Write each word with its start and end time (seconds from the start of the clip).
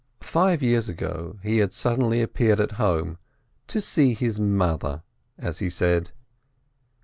Five 0.21 0.63
years 0.63 0.89
ago 0.89 1.37
he 1.43 1.59
had 1.59 1.73
suddenly 1.73 2.23
appeared 2.23 2.59
at 2.59 2.71
home, 2.81 3.19
"to 3.67 3.79
see 3.79 4.15
his 4.15 4.39
mother," 4.39 5.03
as 5.37 5.59
he 5.59 5.69
said. 5.69 6.09